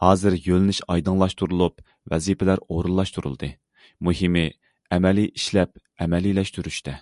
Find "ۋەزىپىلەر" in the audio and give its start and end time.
2.12-2.62